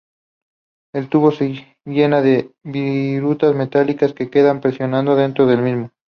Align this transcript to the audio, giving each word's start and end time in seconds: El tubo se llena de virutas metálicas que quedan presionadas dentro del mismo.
El 0.95 1.09
tubo 1.09 1.29
se 1.29 1.77
llena 1.85 2.23
de 2.23 2.55
virutas 2.63 3.53
metálicas 3.53 4.15
que 4.15 4.31
quedan 4.31 4.59
presionadas 4.59 5.15
dentro 5.15 5.45
del 5.45 5.61
mismo. 5.61 5.91